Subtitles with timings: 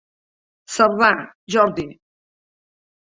[0.77, 1.11] Cerdà,
[1.57, 1.87] Jordi.